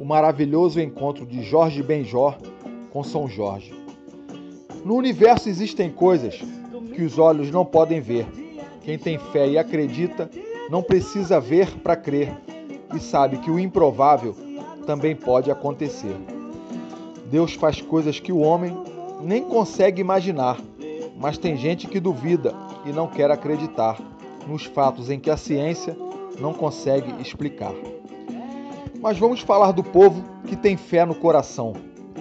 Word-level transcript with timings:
o 0.00 0.04
maravilhoso 0.06 0.80
encontro 0.80 1.26
de 1.26 1.42
Jorge 1.42 1.82
Benjor 1.82 2.34
com 2.90 3.04
São 3.04 3.28
Jorge. 3.28 3.74
No 4.82 4.94
universo 4.94 5.46
existem 5.46 5.90
coisas 5.90 6.40
que 6.94 7.02
os 7.02 7.18
olhos 7.18 7.50
não 7.50 7.66
podem 7.66 8.00
ver. 8.00 8.26
Quem 8.80 8.98
tem 8.98 9.18
fé 9.18 9.46
e 9.46 9.58
acredita 9.58 10.30
não 10.70 10.82
precisa 10.82 11.38
ver 11.38 11.70
para 11.80 11.96
crer 11.96 12.32
e 12.94 12.98
sabe 12.98 13.36
que 13.40 13.50
o 13.50 13.58
improvável 13.58 14.34
também 14.86 15.14
pode 15.14 15.50
acontecer. 15.50 16.16
Deus 17.26 17.52
faz 17.52 17.82
coisas 17.82 18.18
que 18.18 18.32
o 18.32 18.38
homem 18.40 18.74
nem 19.20 19.44
consegue 19.44 20.00
imaginar, 20.00 20.58
mas 21.18 21.36
tem 21.36 21.58
gente 21.58 21.86
que 21.86 22.00
duvida 22.00 22.54
e 22.86 22.90
não 22.90 23.06
quer 23.06 23.30
acreditar 23.30 24.00
nos 24.48 24.64
fatos 24.64 25.10
em 25.10 25.20
que 25.20 25.28
a 25.28 25.36
ciência 25.36 25.94
não 26.40 26.54
consegue 26.54 27.20
explicar. 27.20 27.74
Mas 29.00 29.18
vamos 29.18 29.40
falar 29.40 29.72
do 29.72 29.82
povo 29.82 30.22
que 30.46 30.54
tem 30.54 30.76
fé 30.76 31.06
no 31.06 31.14
coração, 31.14 31.72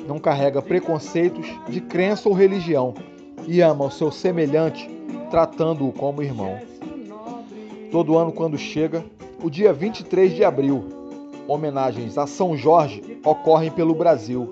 não 0.07 0.17
carrega 0.17 0.61
preconceitos 0.61 1.45
de 1.67 1.81
crença 1.81 2.29
ou 2.29 2.33
religião 2.33 2.93
e 3.45 3.59
ama 3.59 3.85
o 3.85 3.91
seu 3.91 4.09
semelhante, 4.09 4.89
tratando-o 5.29 5.91
como 5.91 6.23
irmão. 6.23 6.57
Todo 7.91 8.17
ano, 8.17 8.31
quando 8.31 8.57
chega 8.57 9.03
o 9.43 9.49
dia 9.49 9.73
23 9.73 10.33
de 10.33 10.43
abril, 10.45 10.85
homenagens 11.49 12.17
a 12.17 12.25
São 12.25 12.55
Jorge 12.55 13.19
ocorrem 13.25 13.71
pelo 13.71 13.93
Brasil, 13.93 14.49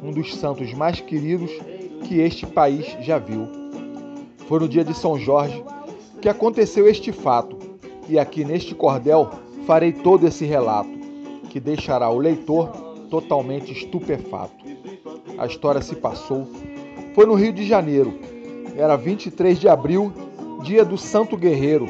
um 0.00 0.12
dos 0.12 0.36
santos 0.36 0.72
mais 0.72 1.00
queridos 1.00 1.50
que 2.04 2.20
este 2.20 2.46
país 2.46 2.86
já 3.00 3.18
viu. 3.18 3.48
Foi 4.46 4.60
no 4.60 4.68
dia 4.68 4.84
de 4.84 4.94
São 4.94 5.18
Jorge 5.18 5.64
que 6.20 6.28
aconteceu 6.28 6.86
este 6.86 7.10
fato, 7.10 7.58
e 8.08 8.16
aqui 8.16 8.44
neste 8.44 8.76
cordel 8.76 9.30
farei 9.66 9.92
todo 9.92 10.26
esse 10.26 10.44
relato, 10.44 11.03
que 11.54 11.60
deixará 11.60 12.10
o 12.10 12.18
leitor 12.18 12.68
totalmente 13.08 13.70
estupefato. 13.70 14.64
A 15.38 15.46
história 15.46 15.80
se 15.80 15.94
passou, 15.94 16.48
foi 17.14 17.26
no 17.26 17.34
Rio 17.34 17.52
de 17.52 17.64
Janeiro, 17.64 18.18
era 18.76 18.96
23 18.96 19.60
de 19.60 19.68
abril, 19.68 20.12
dia 20.64 20.84
do 20.84 20.98
Santo 20.98 21.36
Guerreiro, 21.36 21.86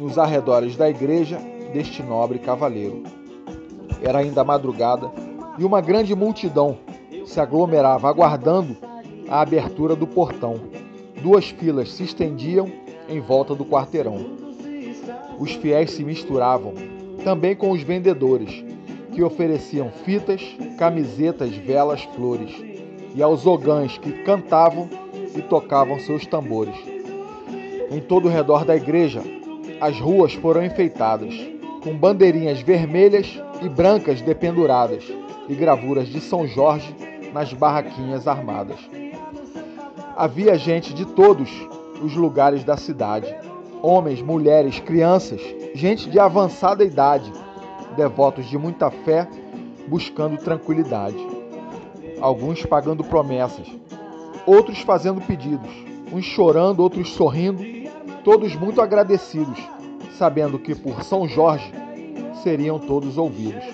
nos 0.00 0.18
arredores 0.18 0.74
da 0.74 0.90
igreja 0.90 1.38
deste 1.72 2.02
nobre 2.02 2.40
cavaleiro. 2.40 3.04
Era 4.02 4.18
ainda 4.18 4.42
madrugada 4.42 5.08
e 5.60 5.64
uma 5.64 5.80
grande 5.80 6.12
multidão 6.12 6.76
se 7.24 7.38
aglomerava 7.38 8.08
aguardando 8.08 8.76
a 9.28 9.42
abertura 9.42 9.94
do 9.94 10.08
portão. 10.08 10.56
Duas 11.22 11.50
filas 11.50 11.92
se 11.92 12.02
estendiam 12.02 12.68
em 13.08 13.20
volta 13.20 13.54
do 13.54 13.64
quarteirão. 13.64 14.26
Os 15.38 15.52
fiéis 15.52 15.92
se 15.92 16.02
misturavam 16.02 16.74
também 17.22 17.54
com 17.54 17.70
os 17.70 17.80
vendedores, 17.80 18.73
que 19.14 19.22
ofereciam 19.22 19.90
fitas, 20.04 20.42
camisetas, 20.76 21.54
velas, 21.54 22.02
flores, 22.16 22.50
e 23.14 23.22
aos 23.22 23.46
ogãs 23.46 23.96
que 23.96 24.12
cantavam 24.24 24.90
e 25.36 25.40
tocavam 25.42 25.98
seus 26.00 26.26
tambores. 26.26 26.76
Em 27.90 28.00
todo 28.00 28.26
o 28.26 28.30
redor 28.30 28.64
da 28.64 28.74
igreja, 28.74 29.22
as 29.80 29.98
ruas 30.00 30.34
foram 30.34 30.64
enfeitadas, 30.64 31.34
com 31.82 31.96
bandeirinhas 31.96 32.60
vermelhas 32.60 33.40
e 33.62 33.68
brancas 33.68 34.20
dependuradas 34.20 35.04
e 35.48 35.54
gravuras 35.54 36.08
de 36.08 36.20
São 36.20 36.46
Jorge 36.46 36.94
nas 37.32 37.52
barraquinhas 37.52 38.26
armadas. 38.26 38.78
Havia 40.16 40.56
gente 40.56 40.94
de 40.94 41.04
todos 41.04 41.50
os 42.02 42.14
lugares 42.16 42.64
da 42.64 42.76
cidade: 42.76 43.34
homens, 43.82 44.22
mulheres, 44.22 44.80
crianças, 44.80 45.40
gente 45.74 46.08
de 46.08 46.18
avançada 46.18 46.84
idade, 46.84 47.30
devotos 47.94 48.46
de 48.46 48.58
muita 48.58 48.90
fé, 48.90 49.28
buscando 49.88 50.36
tranquilidade. 50.36 51.16
Alguns 52.20 52.64
pagando 52.64 53.02
promessas, 53.02 53.66
outros 54.46 54.80
fazendo 54.80 55.20
pedidos, 55.20 55.70
uns 56.12 56.24
chorando, 56.24 56.80
outros 56.80 57.10
sorrindo, 57.12 57.62
todos 58.22 58.54
muito 58.54 58.80
agradecidos, 58.80 59.60
sabendo 60.18 60.58
que 60.58 60.74
por 60.74 61.02
São 61.02 61.26
Jorge 61.26 61.72
seriam 62.42 62.78
todos 62.78 63.18
ouvidos. 63.18 63.64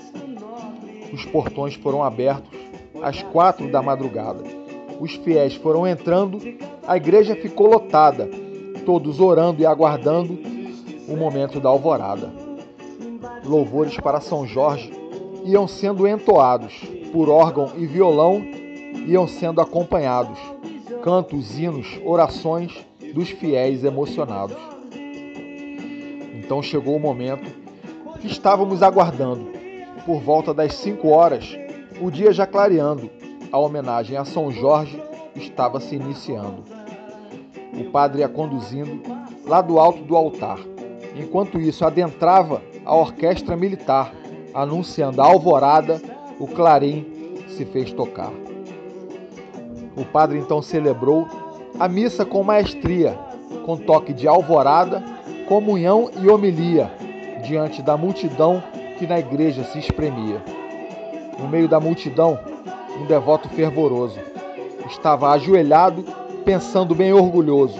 Os 1.12 1.24
portões 1.24 1.74
foram 1.74 2.02
abertos 2.02 2.58
às 3.02 3.22
quatro 3.22 3.70
da 3.70 3.82
madrugada 3.82 4.60
os 5.00 5.14
fiéis 5.14 5.54
foram 5.54 5.86
entrando, 5.86 6.38
a 6.86 6.96
igreja 6.96 7.34
ficou 7.34 7.66
lotada, 7.66 8.28
todos 8.84 9.18
orando 9.18 9.62
e 9.62 9.66
aguardando 9.66 10.38
o 11.08 11.16
momento 11.16 11.58
da 11.58 11.70
alvorada. 11.70 12.30
Louvores 13.44 13.96
para 13.98 14.20
São 14.20 14.46
Jorge 14.46 14.92
iam 15.44 15.66
sendo 15.66 16.06
entoados 16.06 16.74
por 17.12 17.28
órgão 17.28 17.72
e 17.76 17.86
violão, 17.86 18.42
iam 19.06 19.26
sendo 19.26 19.60
acompanhados, 19.60 20.38
cantos, 21.02 21.58
hinos, 21.58 22.00
orações 22.04 22.72
dos 23.14 23.30
fiéis 23.30 23.82
emocionados. 23.84 24.56
Então 26.34 26.62
chegou 26.62 26.96
o 26.96 27.00
momento 27.00 27.50
que 28.20 28.26
estávamos 28.26 28.82
aguardando. 28.82 29.50
Por 30.04 30.20
volta 30.20 30.52
das 30.52 30.74
cinco 30.74 31.08
horas, 31.08 31.56
o 32.00 32.10
dia 32.10 32.32
já 32.32 32.46
clareando, 32.46 33.10
a 33.52 33.58
homenagem 33.58 34.16
a 34.16 34.24
São 34.24 34.50
Jorge 34.50 35.00
estava 35.34 35.80
se 35.80 35.94
iniciando. 35.94 36.64
O 37.78 37.90
padre 37.90 38.20
ia 38.20 38.28
conduzindo 38.28 39.00
lá 39.46 39.60
do 39.60 39.78
alto 39.78 40.02
do 40.02 40.16
altar. 40.16 40.58
Enquanto 41.16 41.60
isso, 41.60 41.84
adentrava 41.84 42.62
a 42.90 42.94
orquestra 42.96 43.56
militar, 43.56 44.12
anunciando 44.52 45.22
a 45.22 45.24
alvorada, 45.24 46.02
o 46.40 46.48
clarim 46.48 47.06
se 47.56 47.64
fez 47.64 47.92
tocar. 47.92 48.32
O 49.96 50.04
padre 50.04 50.40
então 50.40 50.60
celebrou 50.60 51.28
a 51.78 51.86
missa 51.86 52.24
com 52.24 52.42
maestria, 52.42 53.16
com 53.64 53.76
toque 53.76 54.12
de 54.12 54.26
alvorada, 54.26 55.04
comunhão 55.46 56.10
e 56.20 56.28
homilia, 56.28 56.90
diante 57.46 57.80
da 57.80 57.96
multidão 57.96 58.60
que 58.98 59.06
na 59.06 59.20
igreja 59.20 59.62
se 59.62 59.78
espremia. 59.78 60.42
No 61.38 61.46
meio 61.46 61.68
da 61.68 61.78
multidão, 61.78 62.40
um 63.00 63.06
devoto 63.06 63.48
fervoroso. 63.50 64.18
Estava 64.88 65.30
ajoelhado, 65.30 66.04
pensando 66.44 66.92
bem 66.92 67.12
orgulhoso. 67.12 67.78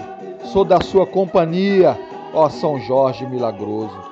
Sou 0.53 0.63
da 0.63 0.79
sua 0.79 1.05
companhia, 1.05 1.99
ó 2.33 2.47
São 2.47 2.79
Jorge 2.79 3.25
milagroso. 3.25 4.10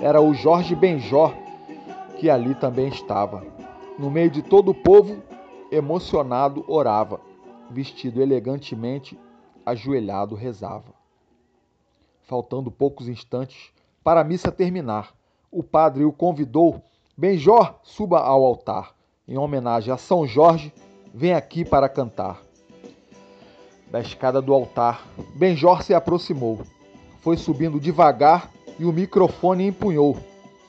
Era 0.00 0.20
o 0.20 0.32
Jorge 0.34 0.74
Benjó 0.74 1.32
que 2.18 2.28
ali 2.28 2.54
também 2.54 2.88
estava. 2.88 3.44
No 3.98 4.10
meio 4.10 4.30
de 4.30 4.42
todo 4.42 4.70
o 4.70 4.74
povo, 4.74 5.22
emocionado, 5.70 6.64
orava. 6.68 7.20
Vestido 7.70 8.20
elegantemente, 8.20 9.18
ajoelhado, 9.64 10.34
rezava. 10.34 10.92
Faltando 12.22 12.70
poucos 12.70 13.08
instantes 13.08 13.70
para 14.02 14.20
a 14.20 14.24
missa 14.24 14.50
terminar, 14.50 15.14
o 15.50 15.62
padre 15.62 16.04
o 16.04 16.12
convidou. 16.12 16.82
Benjó, 17.16 17.78
suba 17.82 18.20
ao 18.20 18.44
altar 18.44 18.94
em 19.30 19.38
homenagem 19.38 19.94
a 19.94 19.96
São 19.96 20.26
Jorge, 20.26 20.74
vem 21.14 21.32
aqui 21.32 21.64
para 21.64 21.88
cantar. 21.88 22.42
Da 23.88 24.00
escada 24.00 24.42
do 24.42 24.52
altar, 24.52 25.06
Benjor 25.36 25.84
se 25.84 25.94
aproximou. 25.94 26.58
Foi 27.20 27.36
subindo 27.36 27.78
devagar 27.78 28.50
e 28.78 28.84
o 28.84 28.92
microfone 28.92 29.66
empunhou. 29.66 30.16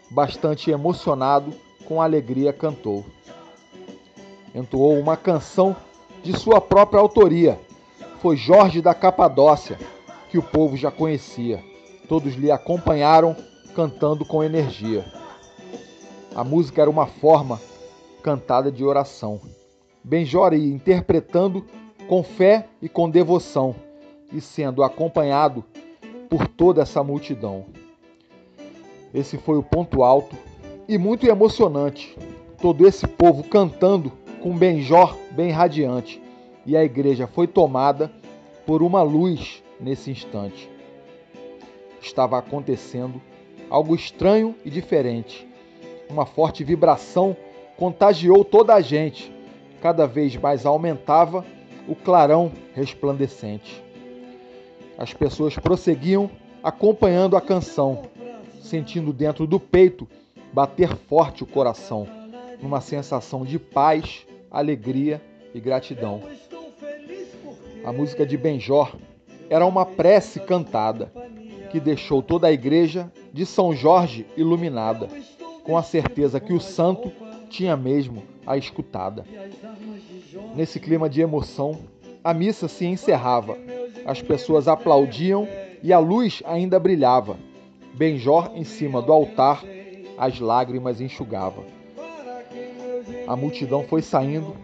Bastante 0.10 0.72
emocionado, 0.72 1.54
com 1.86 2.02
alegria 2.02 2.52
cantou. 2.52 3.06
Entoou 4.54 5.00
uma 5.00 5.16
canção 5.16 5.76
de 6.24 6.38
sua 6.38 6.60
própria 6.60 7.00
autoria. 7.00 7.60
Foi 8.22 8.36
Jorge 8.36 8.82
da 8.82 8.94
Capadócia, 8.94 9.80
que 10.30 10.38
o 10.38 10.44
povo 10.44 10.76
já 10.78 10.92
conhecia. 10.92 11.64
Todos 12.08 12.36
lhe 12.36 12.52
acompanharam, 12.52 13.36
cantando 13.74 14.26
com 14.26 14.44
energia. 14.44 15.06
A 16.36 16.44
música 16.44 16.82
era 16.82 16.90
uma 16.90 17.08
forma 17.08 17.60
cantada 18.22 18.72
de 18.72 18.84
oração. 18.84 19.40
Benjor 20.04 20.54
ia 20.54 20.74
interpretando 20.74 21.66
com 22.08 22.24
fé 22.24 22.68
e 22.82 22.90
com 22.90 23.10
devoção, 23.10 23.76
e 24.32 24.42
sendo 24.42 24.84
acompanhado 24.84 25.64
por 26.30 26.48
toda 26.48 26.82
essa 26.82 27.04
multidão. 27.04 27.66
Esse 29.14 29.38
foi 29.38 29.58
o 29.58 29.64
ponto 29.64 30.04
alto 30.04 30.36
e 30.88 30.98
muito 30.98 31.28
emocionante. 31.28 32.18
Todo 32.62 32.88
esse 32.88 33.08
povo 33.08 33.44
cantando 33.44 34.12
com 34.42 34.58
Benjor 34.58 35.18
bem 35.32 35.52
radiante, 35.52 36.22
e 36.66 36.76
a 36.78 36.84
igreja 36.84 37.28
foi 37.28 37.48
tomada 37.48 38.12
por 38.66 38.82
uma 38.82 39.02
luz 39.02 39.64
nesse 39.80 40.12
instante. 40.12 40.70
Estava 42.02 42.38
acontecendo 42.38 43.22
algo 43.70 43.96
estranho 43.96 44.56
e 44.66 44.70
diferente. 44.70 45.48
Uma 46.10 46.26
forte 46.26 46.64
vibração 46.64 47.36
contagiou 47.78 48.44
toda 48.44 48.74
a 48.74 48.82
gente. 48.82 49.34
Cada 49.82 50.06
vez 50.06 50.36
mais 50.36 50.66
aumentava 50.66 51.46
o 51.88 51.96
clarão 51.96 52.52
resplandecente. 52.76 53.84
As 54.98 55.14
pessoas 55.14 55.58
prosseguiam 55.58 56.30
acompanhando 56.62 57.36
a 57.36 57.42
canção, 57.42 58.04
sentindo 58.72 59.12
dentro 59.12 59.46
do 59.46 59.60
peito 59.60 60.08
bater 60.54 60.96
forte 60.96 61.44
o 61.44 61.48
coração. 61.48 62.08
numa 62.62 62.80
sensação 62.80 63.44
de 63.44 63.58
paz, 63.58 64.26
alegria 64.52 65.20
e 65.52 65.60
gratidão. 65.60 66.22
A 67.84 67.92
música 67.92 68.24
de 68.24 68.38
Benjor 68.38 68.96
era 69.50 69.66
uma 69.66 69.84
prece 69.84 70.40
cantada 70.40 71.12
que 71.72 71.80
deixou 71.80 72.22
toda 72.22 72.48
a 72.48 72.52
igreja 72.52 73.12
de 73.34 73.48
São 73.48 73.74
Jorge 73.74 74.28
iluminada, 74.38 75.08
com 75.64 75.76
a 75.76 75.82
certeza 75.82 76.40
que 76.40 76.54
o 76.54 76.60
santo 76.60 77.12
tinha 77.50 77.76
mesmo 77.76 78.22
a 78.46 78.56
escutada. 78.56 79.26
Nesse 80.56 80.80
clima 80.80 81.10
de 81.10 81.20
emoção, 81.20 81.80
a 82.24 82.32
missa 82.32 82.68
se 82.68 82.86
encerrava. 82.86 83.58
As 84.06 84.22
pessoas 84.22 84.68
aplaudiam 84.68 85.48
e 85.82 85.92
a 85.92 85.98
luz 85.98 86.44
ainda 86.46 86.80
brilhava. 86.80 87.51
Benjor, 87.94 88.52
em 88.56 88.64
cima 88.64 89.02
do 89.02 89.12
altar, 89.12 89.64
as 90.18 90.40
lágrimas 90.40 91.02
enxugava. 91.02 91.64
A 93.28 93.36
multidão 93.36 93.84
foi 93.84 94.02
saindo 94.02 94.56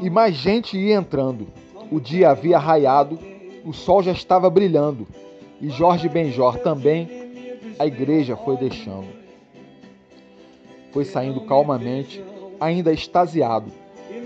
e 0.00 0.10
mais 0.10 0.34
gente 0.34 0.76
ia 0.78 0.96
entrando. 0.96 1.48
O 1.90 2.00
dia 2.00 2.30
havia 2.30 2.58
raiado, 2.58 3.18
o 3.64 3.72
sol 3.72 4.02
já 4.02 4.12
estava 4.12 4.48
brilhando 4.48 5.06
e 5.60 5.68
Jorge 5.70 6.08
Benjor 6.08 6.58
também 6.58 7.08
a 7.78 7.86
igreja 7.86 8.36
foi 8.36 8.56
deixando. 8.56 9.08
Foi 10.92 11.04
saindo 11.04 11.40
calmamente, 11.42 12.22
ainda 12.60 12.92
extasiado, 12.92 13.72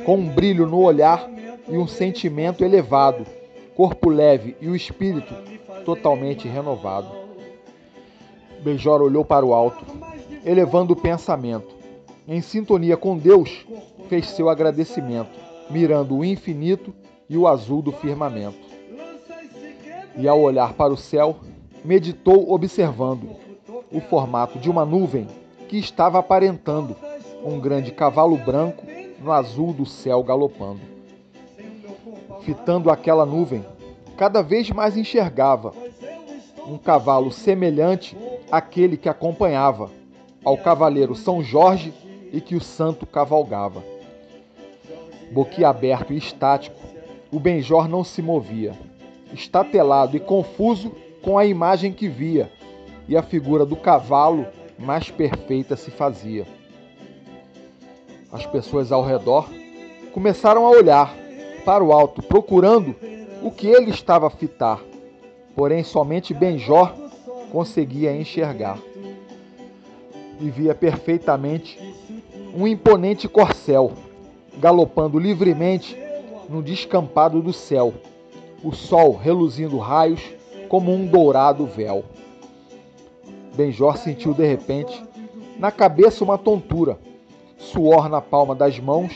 com 0.04 0.16
um 0.16 0.28
brilho 0.28 0.66
no 0.66 0.80
olhar 0.80 1.28
e 1.68 1.76
um 1.76 1.86
sentimento 1.86 2.64
elevado, 2.64 3.26
corpo 3.74 4.08
leve 4.08 4.56
e 4.60 4.68
o 4.68 4.76
espírito 4.76 5.34
totalmente 5.84 6.48
renovado. 6.48 7.15
Benjor 8.66 9.00
olhou 9.00 9.24
para 9.24 9.46
o 9.46 9.54
alto, 9.54 9.86
elevando 10.44 10.92
o 10.92 10.96
pensamento. 10.96 11.72
Em 12.26 12.40
sintonia 12.40 12.96
com 12.96 13.16
Deus, 13.16 13.64
fez 14.08 14.28
seu 14.30 14.48
agradecimento, 14.48 15.38
mirando 15.70 16.16
o 16.16 16.24
infinito 16.24 16.92
e 17.30 17.38
o 17.38 17.46
azul 17.46 17.80
do 17.80 17.92
firmamento. 17.92 18.58
E 20.16 20.26
ao 20.26 20.40
olhar 20.40 20.72
para 20.72 20.92
o 20.92 20.96
céu, 20.96 21.36
meditou 21.84 22.52
observando 22.52 23.36
o 23.92 24.00
formato 24.00 24.58
de 24.58 24.68
uma 24.68 24.84
nuvem 24.84 25.28
que 25.68 25.78
estava 25.78 26.18
aparentando 26.18 26.96
um 27.44 27.60
grande 27.60 27.92
cavalo 27.92 28.36
branco 28.36 28.84
no 29.22 29.30
azul 29.30 29.72
do 29.72 29.86
céu 29.86 30.24
galopando. 30.24 30.80
Fitando 32.40 32.90
aquela 32.90 33.24
nuvem, 33.24 33.64
cada 34.16 34.42
vez 34.42 34.68
mais 34.70 34.96
enxergava 34.96 35.72
um 36.66 36.76
cavalo 36.76 37.30
semelhante 37.30 38.16
àquele 38.50 38.96
que 38.96 39.08
acompanhava 39.08 39.90
ao 40.44 40.56
cavaleiro 40.56 41.14
São 41.14 41.42
Jorge 41.42 41.92
e 42.32 42.40
que 42.40 42.54
o 42.54 42.60
santo 42.60 43.06
cavalgava. 43.06 43.82
Boquiaberto 45.32 46.12
e 46.12 46.16
estático, 46.16 46.76
o 47.32 47.40
Benjor 47.40 47.88
não 47.88 48.04
se 48.04 48.22
movia, 48.22 48.72
estatelado 49.32 50.16
e 50.16 50.20
confuso 50.20 50.92
com 51.22 51.36
a 51.36 51.44
imagem 51.44 51.92
que 51.92 52.08
via, 52.08 52.50
e 53.08 53.16
a 53.16 53.22
figura 53.22 53.66
do 53.66 53.76
cavalo 53.76 54.46
mais 54.78 55.10
perfeita 55.10 55.76
se 55.76 55.90
fazia. 55.90 56.46
As 58.30 58.46
pessoas 58.46 58.92
ao 58.92 59.04
redor 59.04 59.48
começaram 60.12 60.66
a 60.66 60.70
olhar 60.70 61.14
para 61.64 61.82
o 61.82 61.92
alto, 61.92 62.22
procurando 62.22 62.94
o 63.42 63.50
que 63.50 63.66
ele 63.66 63.90
estava 63.90 64.28
a 64.28 64.30
fitar, 64.30 64.80
porém 65.54 65.82
somente 65.82 66.32
Benjor 66.32 66.92
conseguia 67.50 68.14
enxergar. 68.14 68.78
E 70.40 70.50
via 70.50 70.74
perfeitamente 70.74 71.78
um 72.54 72.66
imponente 72.66 73.28
corcel 73.28 73.92
galopando 74.58 75.18
livremente 75.18 75.96
no 76.48 76.62
descampado 76.62 77.42
do 77.42 77.52
céu, 77.52 77.92
o 78.62 78.72
sol 78.72 79.12
reluzindo 79.12 79.78
raios 79.78 80.22
como 80.68 80.92
um 80.92 81.06
dourado 81.06 81.66
véu. 81.66 82.04
Benjor 83.54 83.96
sentiu 83.96 84.34
de 84.34 84.46
repente 84.46 85.02
na 85.58 85.70
cabeça 85.70 86.22
uma 86.22 86.36
tontura, 86.36 86.98
suor 87.56 88.08
na 88.08 88.20
palma 88.20 88.54
das 88.54 88.78
mãos 88.78 89.12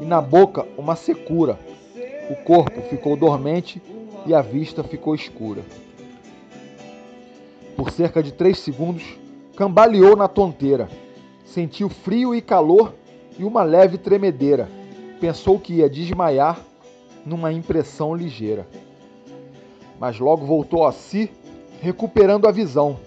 e 0.00 0.04
na 0.04 0.20
boca 0.20 0.66
uma 0.78 0.96
secura. 0.96 1.58
O 2.30 2.36
corpo 2.44 2.80
ficou 2.82 3.16
dormente 3.16 3.82
e 4.26 4.34
a 4.34 4.40
vista 4.40 4.82
ficou 4.82 5.14
escura. 5.14 5.62
Por 7.76 7.90
cerca 7.90 8.22
de 8.22 8.32
três 8.32 8.58
segundos, 8.58 9.04
cambaleou 9.56 10.16
na 10.16 10.28
tonteira. 10.28 10.88
Sentiu 11.44 11.88
frio 11.88 12.34
e 12.34 12.40
calor 12.40 12.94
e 13.38 13.44
uma 13.44 13.62
leve 13.62 13.98
tremedeira. 13.98 14.68
Pensou 15.20 15.58
que 15.58 15.74
ia 15.74 15.88
desmaiar 15.88 16.58
numa 17.24 17.52
impressão 17.52 18.14
ligeira. 18.14 18.66
Mas 19.98 20.18
logo 20.18 20.44
voltou 20.44 20.86
a 20.86 20.92
si, 20.92 21.30
recuperando 21.80 22.46
a 22.46 22.52
visão. 22.52 22.98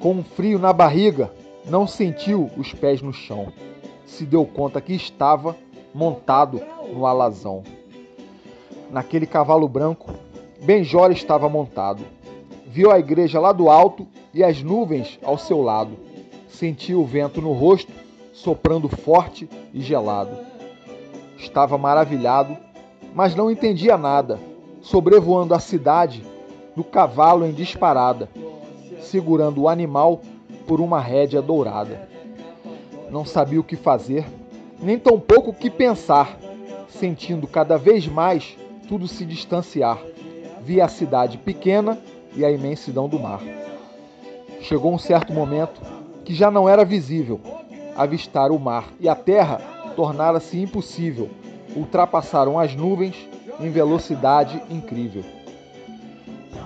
Com 0.00 0.12
um 0.14 0.24
frio 0.24 0.58
na 0.58 0.72
barriga, 0.72 1.30
não 1.64 1.86
sentiu 1.86 2.50
os 2.56 2.72
pés 2.72 3.02
no 3.02 3.12
chão. 3.12 3.52
Se 4.06 4.24
deu 4.24 4.44
conta 4.46 4.80
que 4.80 4.92
estava 4.92 5.56
montado 5.92 6.60
no 6.92 7.06
alazão. 7.06 7.62
Naquele 8.90 9.26
cavalo 9.26 9.68
branco, 9.68 10.12
Benjor 10.62 11.10
estava 11.10 11.48
montado. 11.48 12.04
Viu 12.76 12.92
a 12.92 12.98
igreja 12.98 13.40
lá 13.40 13.52
do 13.52 13.70
alto 13.70 14.06
e 14.34 14.44
as 14.44 14.62
nuvens 14.62 15.18
ao 15.22 15.38
seu 15.38 15.62
lado. 15.62 15.96
Sentiu 16.46 17.00
o 17.00 17.06
vento 17.06 17.40
no 17.40 17.52
rosto, 17.52 17.90
soprando 18.34 18.86
forte 18.86 19.48
e 19.72 19.80
gelado. 19.80 20.36
Estava 21.38 21.78
maravilhado, 21.78 22.54
mas 23.14 23.34
não 23.34 23.50
entendia 23.50 23.96
nada, 23.96 24.38
sobrevoando 24.82 25.54
a 25.54 25.58
cidade 25.58 26.22
do 26.76 26.84
cavalo 26.84 27.46
em 27.46 27.52
disparada, 27.52 28.28
segurando 29.00 29.62
o 29.62 29.68
animal 29.70 30.20
por 30.66 30.78
uma 30.78 31.00
rédea 31.00 31.40
dourada. 31.40 32.06
Não 33.10 33.24
sabia 33.24 33.58
o 33.58 33.64
que 33.64 33.74
fazer, 33.74 34.26
nem 34.82 34.98
tampouco 34.98 35.48
o 35.48 35.54
que 35.54 35.70
pensar, 35.70 36.38
sentindo 36.90 37.46
cada 37.46 37.78
vez 37.78 38.06
mais 38.06 38.54
tudo 38.86 39.08
se 39.08 39.24
distanciar. 39.24 39.98
Via 40.60 40.84
a 40.84 40.88
cidade 40.88 41.38
pequena 41.38 41.98
e 42.36 42.44
a 42.44 42.50
imensidão 42.50 43.08
do 43.08 43.18
mar. 43.18 43.40
Chegou 44.60 44.92
um 44.92 44.98
certo 44.98 45.32
momento 45.32 45.80
que 46.24 46.34
já 46.34 46.50
não 46.50 46.68
era 46.68 46.84
visível. 46.84 47.40
Avistar 47.96 48.50
o 48.50 48.58
mar 48.58 48.88
e 49.00 49.08
a 49.08 49.14
terra 49.14 49.58
tornara-se 49.96 50.60
impossível. 50.60 51.30
Ultrapassaram 51.74 52.58
as 52.58 52.74
nuvens 52.74 53.16
em 53.58 53.70
velocidade 53.70 54.62
incrível. 54.70 55.24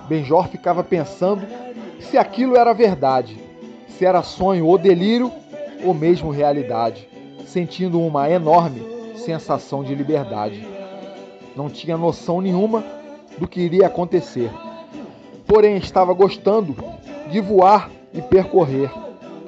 Benjor 0.08 0.48
ficava 0.48 0.82
pensando 0.82 1.46
se 2.00 2.18
aquilo 2.18 2.56
era 2.56 2.72
verdade, 2.72 3.38
se 3.88 4.04
era 4.04 4.22
sonho 4.22 4.66
ou 4.66 4.76
delírio 4.76 5.30
ou 5.84 5.94
mesmo 5.94 6.30
realidade, 6.30 7.08
sentindo 7.46 8.00
uma 8.00 8.28
enorme 8.28 8.82
sensação 9.16 9.84
de 9.84 9.94
liberdade. 9.94 10.66
Não 11.54 11.68
tinha 11.68 11.96
noção 11.96 12.40
nenhuma 12.40 12.84
do 13.38 13.46
que 13.46 13.60
iria 13.60 13.86
acontecer, 13.86 14.50
porém 15.50 15.78
estava 15.78 16.12
gostando 16.12 16.76
de 17.28 17.40
voar 17.40 17.90
e 18.14 18.22
percorrer 18.22 18.88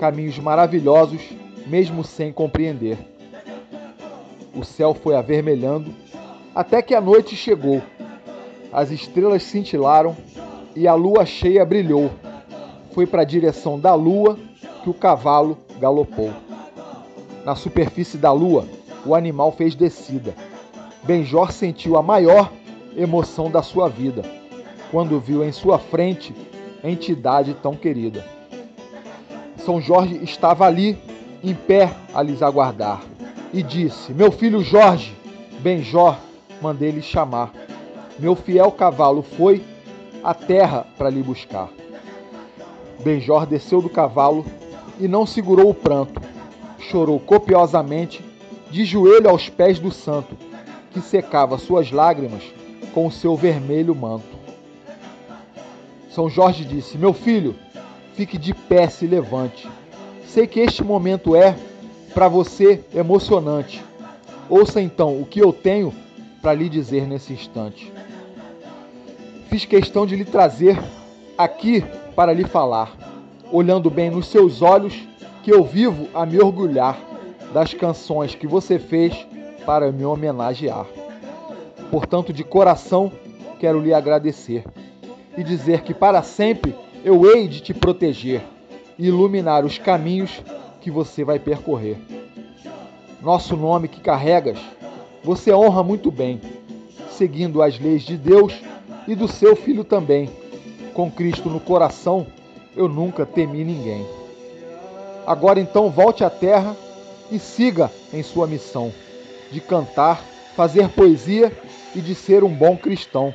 caminhos 0.00 0.36
maravilhosos, 0.36 1.22
mesmo 1.64 2.02
sem 2.02 2.32
compreender. 2.32 2.98
O 4.52 4.64
céu 4.64 4.94
foi 4.94 5.14
avermelhando 5.14 5.94
até 6.52 6.82
que 6.82 6.92
a 6.92 7.00
noite 7.00 7.36
chegou. 7.36 7.80
As 8.72 8.90
estrelas 8.90 9.44
cintilaram 9.44 10.16
e 10.74 10.88
a 10.88 10.94
lua 10.94 11.24
cheia 11.24 11.64
brilhou. 11.64 12.10
Foi 12.90 13.06
para 13.06 13.22
a 13.22 13.24
direção 13.24 13.78
da 13.78 13.94
lua 13.94 14.36
que 14.82 14.90
o 14.90 14.94
cavalo 14.94 15.56
galopou. 15.78 16.32
Na 17.44 17.54
superfície 17.54 18.18
da 18.18 18.32
lua, 18.32 18.66
o 19.06 19.14
animal 19.14 19.52
fez 19.52 19.76
descida. 19.76 20.34
Benjor 21.04 21.52
sentiu 21.52 21.96
a 21.96 22.02
maior 22.02 22.50
emoção 22.96 23.48
da 23.48 23.62
sua 23.62 23.88
vida 23.88 24.41
quando 24.92 25.18
viu 25.18 25.42
em 25.42 25.50
sua 25.50 25.78
frente 25.78 26.34
entidade 26.84 27.54
tão 27.54 27.74
querida. 27.74 28.24
São 29.64 29.80
Jorge 29.80 30.20
estava 30.22 30.66
ali, 30.66 30.98
em 31.42 31.54
pé, 31.54 31.92
a 32.12 32.22
lhes 32.22 32.42
aguardar, 32.42 33.02
e 33.52 33.62
disse: 33.62 34.12
Meu 34.12 34.30
filho 34.30 34.62
Jorge, 34.62 35.16
Benjor, 35.60 36.16
mandei 36.60 36.90
lhe 36.90 37.02
chamar. 37.02 37.52
Meu 38.18 38.36
fiel 38.36 38.70
cavalo 38.70 39.22
foi 39.22 39.64
à 40.22 40.34
terra 40.34 40.86
para 40.98 41.08
lhe 41.08 41.22
buscar. 41.22 41.70
Benjor 43.02 43.46
desceu 43.46 43.80
do 43.80 43.88
cavalo 43.88 44.44
e 45.00 45.08
não 45.08 45.26
segurou 45.26 45.70
o 45.70 45.74
pranto. 45.74 46.20
Chorou 46.78 47.18
copiosamente, 47.18 48.22
de 48.70 48.84
joelho 48.84 49.30
aos 49.30 49.48
pés 49.48 49.78
do 49.78 49.90
santo, 49.90 50.36
que 50.90 51.00
secava 51.00 51.58
suas 51.58 51.90
lágrimas 51.90 52.42
com 52.92 53.06
o 53.06 53.10
seu 53.10 53.34
vermelho 53.36 53.94
manto. 53.94 54.31
São 56.14 56.28
Jorge 56.28 56.64
disse: 56.64 56.98
Meu 56.98 57.14
filho, 57.14 57.54
fique 58.14 58.36
de 58.36 58.52
pé, 58.52 58.86
se 58.86 59.06
levante. 59.06 59.66
Sei 60.26 60.46
que 60.46 60.60
este 60.60 60.84
momento 60.84 61.34
é 61.34 61.56
para 62.12 62.28
você 62.28 62.84
emocionante. 62.94 63.82
Ouça 64.48 64.80
então 64.80 65.18
o 65.18 65.24
que 65.24 65.40
eu 65.40 65.54
tenho 65.54 65.92
para 66.42 66.52
lhe 66.52 66.68
dizer 66.68 67.06
nesse 67.06 67.32
instante. 67.32 67.90
Fiz 69.48 69.64
questão 69.64 70.04
de 70.04 70.14
lhe 70.14 70.24
trazer 70.24 70.78
aqui 71.36 71.82
para 72.14 72.32
lhe 72.32 72.44
falar, 72.44 72.94
olhando 73.50 73.88
bem 73.88 74.10
nos 74.10 74.26
seus 74.26 74.60
olhos, 74.60 74.94
que 75.42 75.50
eu 75.50 75.64
vivo 75.64 76.08
a 76.12 76.26
me 76.26 76.38
orgulhar 76.38 76.98
das 77.54 77.72
canções 77.72 78.34
que 78.34 78.46
você 78.46 78.78
fez 78.78 79.26
para 79.64 79.90
me 79.90 80.04
homenagear. 80.04 80.86
Portanto, 81.90 82.34
de 82.34 82.44
coração, 82.44 83.10
quero 83.58 83.80
lhe 83.80 83.94
agradecer 83.94 84.64
e 85.36 85.42
dizer 85.42 85.82
que 85.82 85.94
para 85.94 86.22
sempre 86.22 86.74
eu 87.04 87.24
hei 87.26 87.48
de 87.48 87.60
te 87.60 87.74
proteger 87.74 88.42
e 88.98 89.06
iluminar 89.06 89.64
os 89.64 89.78
caminhos 89.78 90.42
que 90.80 90.90
você 90.90 91.24
vai 91.24 91.38
percorrer. 91.38 91.96
Nosso 93.20 93.56
nome 93.56 93.88
que 93.88 94.00
carregas, 94.00 94.58
você 95.22 95.52
honra 95.52 95.82
muito 95.82 96.10
bem, 96.10 96.40
seguindo 97.10 97.62
as 97.62 97.78
leis 97.78 98.02
de 98.02 98.16
Deus 98.16 98.54
e 99.06 99.14
do 99.14 99.28
seu 99.28 99.54
filho 99.54 99.84
também. 99.84 100.28
Com 100.92 101.10
Cristo 101.10 101.48
no 101.48 101.60
coração, 101.60 102.26
eu 102.76 102.88
nunca 102.88 103.24
temi 103.24 103.64
ninguém. 103.64 104.06
Agora 105.26 105.60
então 105.60 105.88
volte 105.88 106.24
à 106.24 106.30
terra 106.30 106.76
e 107.30 107.38
siga 107.38 107.90
em 108.12 108.22
sua 108.22 108.46
missão 108.46 108.92
de 109.52 109.60
cantar, 109.60 110.22
fazer 110.56 110.88
poesia 110.88 111.52
e 111.94 112.00
de 112.00 112.14
ser 112.14 112.42
um 112.42 112.52
bom 112.52 112.76
cristão. 112.76 113.32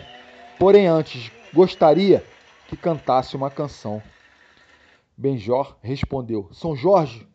Porém, 0.59 0.87
antes, 0.87 1.31
gostaria 1.53 2.23
que 2.67 2.75
cantasse 2.75 3.35
uma 3.35 3.49
canção. 3.49 4.01
Benjor 5.15 5.75
respondeu: 5.81 6.49
São 6.51 6.75
Jorge, 6.75 7.25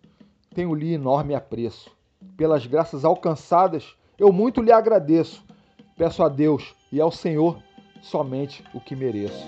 tenho-lhe 0.55 0.95
enorme 0.95 1.35
apreço. 1.35 1.91
Pelas 2.37 2.67
graças 2.67 3.05
alcançadas, 3.05 3.97
eu 4.19 4.33
muito 4.33 4.63
lhe 4.63 4.71
agradeço. 4.71 5.45
Peço 5.97 6.23
a 6.23 6.29
Deus 6.29 6.75
e 6.93 7.01
ao 7.01 7.11
Senhor 7.11 7.61
somente 8.01 8.65
o 8.73 8.81
que 8.81 8.95
mereço. 8.95 9.47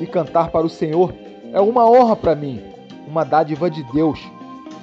E 0.00 0.06
cantar 0.06 0.50
para 0.50 0.66
o 0.66 0.70
Senhor 0.70 1.12
é 1.52 1.60
uma 1.60 1.88
honra 1.88 2.14
para 2.14 2.34
mim, 2.34 2.62
uma 3.06 3.24
dádiva 3.24 3.70
de 3.70 3.82
Deus, 3.92 4.20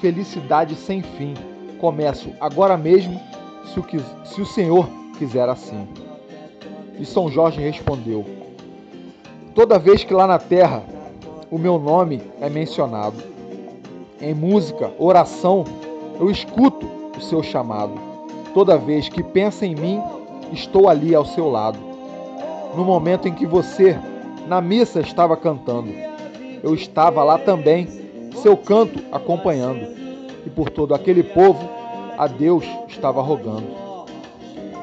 felicidade 0.01 0.75
sem 0.75 1.01
fim. 1.01 1.33
Começo 1.79 2.33
agora 2.39 2.75
mesmo, 2.75 3.21
se 3.65 3.79
o, 3.79 3.85
se 4.25 4.41
o 4.41 4.45
Senhor 4.45 4.89
quiser 5.17 5.47
assim. 5.47 5.87
E 6.99 7.05
São 7.05 7.29
Jorge 7.29 7.61
respondeu: 7.61 8.25
Toda 9.57 9.79
vez 9.79 10.03
que 10.03 10.13
lá 10.13 10.27
na 10.27 10.37
terra 10.37 10.83
o 11.49 11.57
meu 11.57 11.79
nome 11.79 12.21
é 12.39 12.47
mencionado, 12.47 13.15
em 14.21 14.31
música, 14.31 14.91
oração, 14.99 15.63
eu 16.19 16.29
escuto 16.29 16.85
o 17.17 17.19
seu 17.19 17.41
chamado. 17.41 17.93
Toda 18.53 18.77
vez 18.77 19.09
que 19.09 19.23
pensa 19.23 19.65
em 19.65 19.73
mim, 19.73 19.99
estou 20.53 20.87
ali 20.87 21.15
ao 21.15 21.25
seu 21.25 21.49
lado. 21.49 21.79
No 22.75 22.85
momento 22.85 23.27
em 23.27 23.33
que 23.33 23.47
você, 23.47 23.97
na 24.47 24.61
missa, 24.61 24.99
estava 24.99 25.35
cantando, 25.35 25.91
eu 26.61 26.75
estava 26.75 27.23
lá 27.23 27.39
também, 27.39 27.87
seu 28.35 28.55
canto 28.55 29.03
acompanhando, 29.11 29.87
e 30.45 30.51
por 30.51 30.69
todo 30.69 30.93
aquele 30.93 31.23
povo, 31.23 31.67
a 32.15 32.27
Deus 32.27 32.63
estava 32.87 33.23
rogando. 33.23 33.65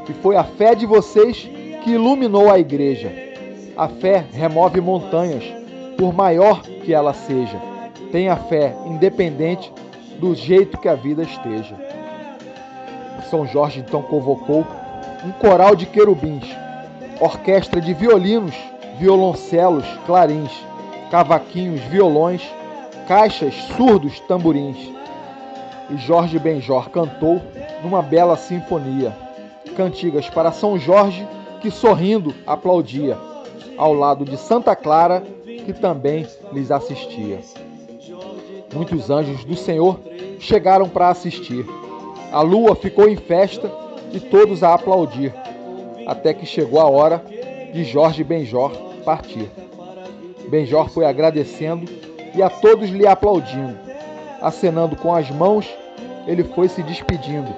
E 0.08 0.12
foi 0.14 0.34
a 0.34 0.42
fé 0.42 0.74
de 0.74 0.84
vocês 0.84 1.48
que 1.84 1.92
iluminou 1.92 2.50
a 2.50 2.58
igreja. 2.58 3.23
A 3.76 3.88
fé 3.88 4.24
remove 4.32 4.80
montanhas, 4.80 5.44
por 5.98 6.12
maior 6.12 6.62
que 6.62 6.92
ela 6.92 7.12
seja. 7.12 7.60
Tenha 8.12 8.36
fé, 8.36 8.74
independente 8.86 9.72
do 10.18 10.34
jeito 10.34 10.78
que 10.78 10.88
a 10.88 10.94
vida 10.94 11.22
esteja. 11.22 11.76
São 13.30 13.46
Jorge 13.46 13.80
então 13.80 14.02
convocou 14.02 14.66
um 15.24 15.32
coral 15.32 15.74
de 15.74 15.86
querubins, 15.86 16.44
orquestra 17.20 17.80
de 17.80 17.92
violinos, 17.94 18.54
violoncelos, 18.98 19.86
clarins, 20.06 20.52
cavaquinhos, 21.10 21.80
violões, 21.82 22.42
caixas, 23.08 23.54
surdos, 23.76 24.20
tamborins. 24.20 24.76
E 25.90 25.96
Jorge 25.96 26.38
Benjor 26.38 26.90
cantou 26.90 27.42
numa 27.82 28.02
bela 28.02 28.36
sinfonia 28.36 29.24
cantigas 29.74 30.28
para 30.30 30.52
São 30.52 30.78
Jorge, 30.78 31.26
que 31.60 31.70
sorrindo 31.70 32.34
aplaudia, 32.46 33.16
ao 33.76 33.92
lado 33.92 34.24
de 34.24 34.36
Santa 34.36 34.74
Clara, 34.76 35.22
que 35.44 35.72
também 35.72 36.26
lhes 36.52 36.70
assistia. 36.70 37.40
Muitos 38.74 39.10
anjos 39.10 39.44
do 39.44 39.56
Senhor 39.56 39.98
chegaram 40.38 40.88
para 40.88 41.08
assistir. 41.08 41.64
A 42.32 42.40
lua 42.40 42.74
ficou 42.74 43.08
em 43.08 43.16
festa 43.16 43.70
e 44.12 44.20
todos 44.20 44.62
a 44.62 44.74
aplaudir, 44.74 45.32
até 46.06 46.34
que 46.34 46.44
chegou 46.44 46.80
a 46.80 46.88
hora 46.88 47.22
de 47.72 47.84
Jorge 47.84 48.22
Benjor 48.24 48.72
partir. 49.04 49.50
Benjor 50.48 50.88
foi 50.88 51.04
agradecendo 51.04 51.90
e 52.34 52.42
a 52.42 52.50
todos 52.50 52.90
lhe 52.90 53.06
aplaudindo. 53.06 53.76
Acenando 54.40 54.96
com 54.96 55.14
as 55.14 55.30
mãos, 55.30 55.66
ele 56.26 56.44
foi 56.44 56.68
se 56.68 56.82
despedindo. 56.82 57.52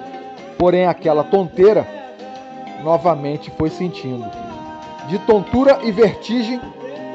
Porém, 0.57 0.85
aquela 0.85 1.23
tonteira 1.23 1.85
novamente 2.83 3.51
foi 3.51 3.69
sentindo. 3.69 4.46
De 5.07 5.17
tontura 5.19 5.79
e 5.83 5.91
vertigem, 5.91 6.59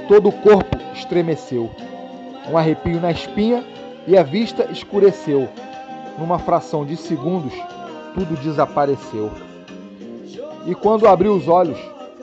todo 0.09 0.31
o 0.31 0.33
corpo 0.33 0.79
estremeceu. 0.95 1.71
Um 2.51 2.57
arrepio 2.57 3.01
na 3.01 3.11
espinha 3.11 3.65
e 4.07 4.17
a 4.17 4.23
vista 4.23 4.67
escureceu. 4.71 5.49
Numa 6.19 6.39
fração 6.39 6.85
de 6.87 6.97
segundos, 6.97 7.53
tudo 8.15 8.35
desapareceu. 8.41 9.31
E 10.67 10.75
quando 10.75 11.07
abriu 11.07 11.35
os 11.35 11.49
olhos, 11.49 11.79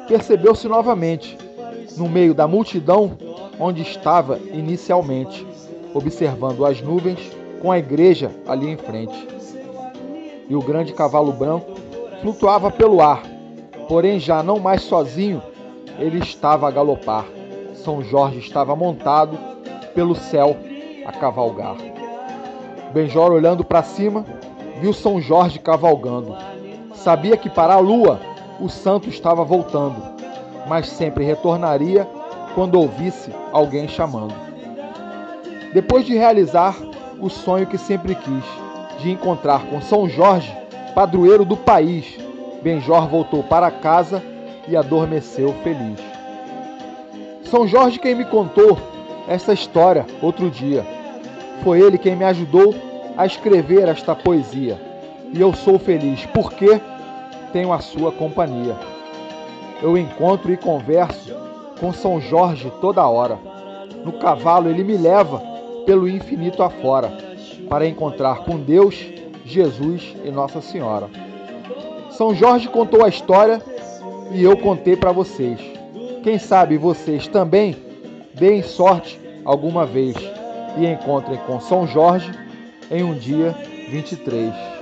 percebeu-se 0.07 0.67
novamente, 0.67 1.37
no 1.97 2.09
meio 2.09 2.33
da 2.33 2.47
multidão 2.47 3.17
onde 3.59 3.81
estava 3.81 4.39
inicialmente, 4.51 5.45
observando 5.93 6.65
as 6.65 6.81
nuvens 6.81 7.19
com 7.61 7.71
a 7.71 7.77
igreja 7.77 8.31
ali 8.47 8.69
em 8.69 8.77
frente. 8.77 9.27
E 10.49 10.55
o 10.55 10.61
grande 10.61 10.93
cavalo 10.93 11.31
branco 11.31 11.73
flutuava 12.21 12.71
pelo 12.71 13.01
ar, 13.01 13.21
porém 13.87 14.19
já 14.19 14.41
não 14.41 14.59
mais 14.59 14.81
sozinho, 14.81 15.43
ele 15.99 16.19
estava 16.19 16.67
a 16.67 16.71
galopar. 16.71 17.25
São 17.73 18.01
Jorge 18.03 18.39
estava 18.39 18.75
montado 18.75 19.37
pelo 19.93 20.15
céu 20.15 20.57
a 21.05 21.11
cavalgar. 21.11 21.75
Benjor, 22.93 23.31
olhando 23.31 23.63
para 23.63 23.83
cima, 23.83 24.25
viu 24.79 24.93
São 24.93 25.21
Jorge 25.21 25.59
cavalgando. 25.59 26.35
Sabia 26.93 27.37
que 27.37 27.49
para 27.49 27.73
a 27.73 27.79
lua 27.79 28.19
o 28.59 28.67
santo 28.67 29.09
estava 29.09 29.43
voltando, 29.43 30.01
mas 30.67 30.87
sempre 30.89 31.23
retornaria 31.23 32.07
quando 32.55 32.79
ouvisse 32.79 33.31
alguém 33.51 33.87
chamando. 33.87 34.33
Depois 35.73 36.05
de 36.05 36.15
realizar 36.15 36.75
o 37.19 37.29
sonho 37.29 37.67
que 37.67 37.77
sempre 37.77 38.15
quis, 38.15 38.43
de 38.99 39.11
encontrar 39.11 39.65
com 39.67 39.81
São 39.81 40.09
Jorge, 40.09 40.51
padroeiro 40.95 41.45
do 41.45 41.55
país, 41.55 42.17
Benjor 42.61 43.07
voltou 43.07 43.43
para 43.43 43.71
casa 43.71 44.21
e 44.69 44.77
adormeceu 44.77 45.53
feliz. 45.63 45.99
São 47.43 47.67
Jorge 47.67 47.99
quem 47.99 48.13
me 48.13 48.25
contou 48.25 48.77
essa 49.27 49.53
história 49.53 50.05
outro 50.21 50.49
dia. 50.49 50.85
Foi 51.63 51.81
ele 51.81 51.97
quem 51.97 52.15
me 52.15 52.23
ajudou 52.25 52.75
a 53.17 53.25
escrever 53.25 53.87
esta 53.87 54.15
poesia. 54.15 54.79
E 55.33 55.41
eu 55.41 55.53
sou 55.53 55.79
feliz 55.79 56.25
porque 56.27 56.79
tenho 57.51 57.73
a 57.73 57.79
sua 57.79 58.11
companhia. 58.11 58.75
Eu 59.81 59.97
encontro 59.97 60.51
e 60.51 60.57
converso 60.57 61.35
com 61.79 61.91
São 61.91 62.21
Jorge 62.21 62.71
toda 62.79 63.07
hora. 63.07 63.37
No 64.05 64.13
cavalo 64.13 64.69
ele 64.69 64.83
me 64.83 64.97
leva 64.97 65.41
pelo 65.85 66.07
infinito 66.07 66.61
afora 66.61 67.11
para 67.67 67.87
encontrar 67.87 68.39
com 68.39 68.57
Deus, 68.57 68.95
Jesus 69.45 70.15
e 70.23 70.29
Nossa 70.29 70.61
Senhora. 70.61 71.09
São 72.11 72.35
Jorge 72.35 72.67
contou 72.67 73.03
a 73.03 73.09
história 73.09 73.61
e 74.31 74.43
eu 74.43 74.57
contei 74.57 74.95
para 74.95 75.11
vocês. 75.11 75.59
Quem 76.23 76.37
sabe 76.37 76.77
vocês 76.77 77.27
também 77.27 77.75
deem 78.33 78.61
sorte 78.61 79.19
alguma 79.43 79.85
vez 79.85 80.15
e 80.77 80.85
encontrem 80.85 81.37
com 81.47 81.59
São 81.59 81.87
Jorge 81.87 82.31
em 82.91 83.03
um 83.03 83.17
dia 83.17 83.55
23. 83.89 84.78